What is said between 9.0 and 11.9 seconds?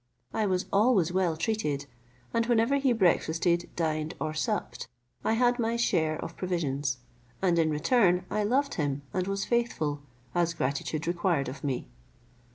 and was faithful, as gratitude required of me.